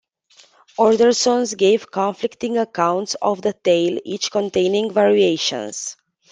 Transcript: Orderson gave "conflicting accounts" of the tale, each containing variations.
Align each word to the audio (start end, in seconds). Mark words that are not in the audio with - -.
Orderson 0.79 1.43
gave 1.55 1.91
"conflicting 1.91 2.57
accounts" 2.57 3.15
of 3.21 3.43
the 3.43 3.53
tale, 3.53 3.99
each 4.03 4.31
containing 4.31 4.91
variations. 4.91 5.95